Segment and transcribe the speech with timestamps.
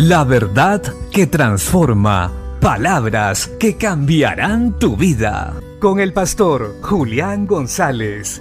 [0.00, 2.32] La verdad que transforma.
[2.60, 5.60] Palabras que cambiarán tu vida.
[5.80, 8.40] Con el pastor Julián González.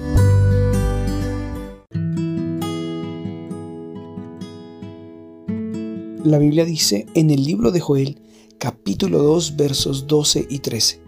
[6.23, 8.21] La Biblia dice en el libro de Joel,
[8.59, 11.01] capítulo 2, versos 12 y 13.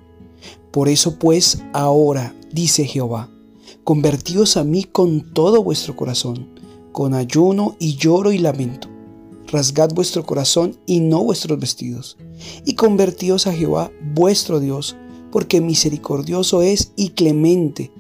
[0.71, 3.29] Por eso pues ahora, dice Jehová,
[3.84, 6.47] convertíos a mí con todo vuestro corazón,
[6.91, 8.88] con ayuno y lloro y lamento.
[9.52, 12.17] Rasgad vuestro corazón y no vuestros vestidos,
[12.66, 14.95] y convertíos a Jehová vuestro Dios,
[15.31, 17.91] porque misericordioso es y clemente,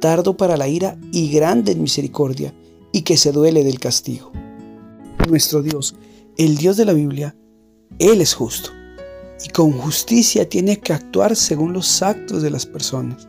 [0.00, 2.54] tardo para la ira y grande en misericordia,
[2.92, 4.32] y que se duele del castigo.
[5.28, 5.94] Nuestro Dios
[6.38, 7.36] el Dios de la Biblia,
[7.98, 8.70] Él es justo
[9.44, 13.28] y con justicia tiene que actuar según los actos de las personas.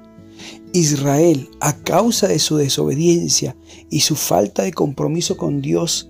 [0.74, 3.58] Israel, a causa de su desobediencia
[3.90, 6.09] y su falta de compromiso con Dios,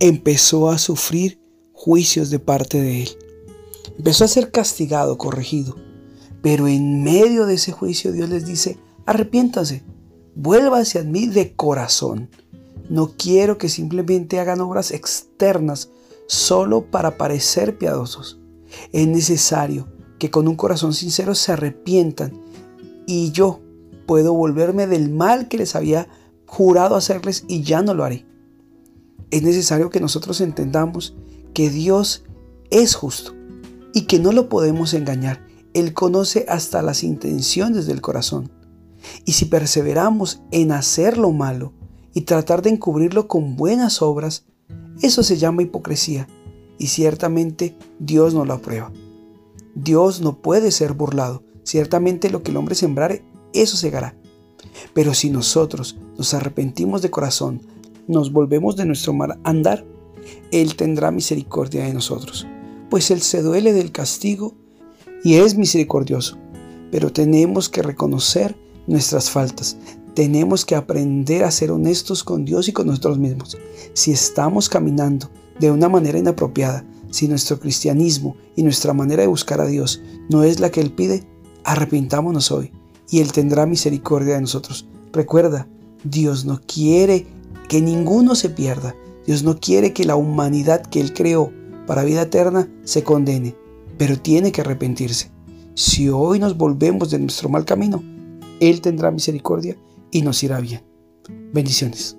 [0.00, 1.40] empezó a sufrir
[1.72, 3.08] juicios de parte de Él.
[3.96, 5.76] Empezó a ser castigado, corregido.
[6.42, 9.82] Pero en medio de ese juicio Dios les dice, arrepiéntase,
[10.34, 12.30] vuélvase a mí de corazón.
[12.88, 15.90] No quiero que simplemente hagan obras externas
[16.26, 18.38] solo para parecer piadosos.
[18.92, 22.32] Es necesario que con un corazón sincero se arrepientan
[23.06, 23.60] y yo
[24.06, 26.08] puedo volverme del mal que les había
[26.46, 28.26] jurado hacerles y ya no lo haré.
[29.30, 31.16] Es necesario que nosotros entendamos
[31.54, 32.24] que Dios
[32.70, 33.34] es justo
[33.92, 35.46] y que no lo podemos engañar.
[35.74, 38.50] Él conoce hasta las intenciones del corazón.
[39.24, 41.72] Y si perseveramos en hacer lo malo
[42.14, 44.46] y tratar de encubrirlo con buenas obras,
[45.02, 46.26] eso se llama hipocresía
[46.78, 48.92] y ciertamente Dios no lo aprueba.
[49.74, 51.44] Dios no puede ser burlado.
[51.62, 54.16] Ciertamente lo que el hombre sembrare, eso segará.
[54.94, 57.62] Pero si nosotros nos arrepentimos de corazón,
[58.08, 59.86] nos volvemos de nuestro mal andar,
[60.50, 62.46] Él tendrá misericordia de nosotros,
[62.90, 64.54] pues Él se duele del castigo
[65.22, 66.38] y es misericordioso.
[66.90, 69.76] Pero tenemos que reconocer nuestras faltas,
[70.14, 73.58] tenemos que aprender a ser honestos con Dios y con nosotros mismos.
[73.92, 75.30] Si estamos caminando
[75.60, 80.42] de una manera inapropiada, si nuestro cristianismo y nuestra manera de buscar a Dios no
[80.42, 81.24] es la que Él pide,
[81.64, 82.72] arrepintámonos hoy
[83.10, 84.88] y Él tendrá misericordia de nosotros.
[85.12, 85.68] Recuerda,
[86.04, 87.26] Dios no quiere
[87.68, 88.94] que ninguno se pierda.
[89.26, 91.52] Dios no quiere que la humanidad que Él creó
[91.86, 93.54] para vida eterna se condene,
[93.96, 95.30] pero tiene que arrepentirse.
[95.74, 98.02] Si hoy nos volvemos de nuestro mal camino,
[98.60, 99.76] Él tendrá misericordia
[100.10, 100.82] y nos irá bien.
[101.52, 102.17] Bendiciones.